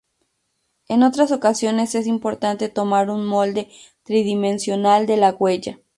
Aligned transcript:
En 0.87 1.03
otras 1.03 1.31
ocasiones 1.31 1.93
es 1.93 2.07
importante 2.07 2.69
tomar 2.69 3.11
un 3.11 3.23
molde 3.23 3.69
tridimensional 4.03 5.05
de 5.05 5.15
la 5.17 5.29
huella. 5.31 5.77